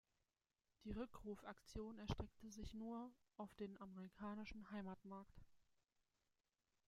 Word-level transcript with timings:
Die 0.83 0.93
Rückrufaktion 0.93 1.99
erstreckte 1.99 2.49
sich 2.49 2.73
nur 2.73 3.11
auf 3.37 3.53
den 3.53 3.79
amerikanischen 3.79 4.71
Heimatmarkt. 4.71 5.39